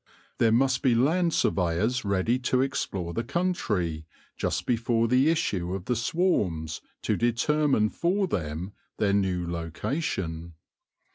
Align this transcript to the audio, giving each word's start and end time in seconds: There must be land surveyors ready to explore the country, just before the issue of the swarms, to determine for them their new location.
There 0.39 0.51
must 0.51 0.81
be 0.81 0.95
land 0.95 1.31
surveyors 1.31 2.03
ready 2.03 2.39
to 2.49 2.59
explore 2.59 3.13
the 3.13 3.23
country, 3.23 4.07
just 4.35 4.65
before 4.65 5.07
the 5.07 5.29
issue 5.29 5.75
of 5.75 5.85
the 5.85 5.95
swarms, 5.95 6.81
to 7.03 7.15
determine 7.15 7.91
for 7.91 8.25
them 8.25 8.71
their 8.97 9.13
new 9.13 9.47
location. 9.47 10.55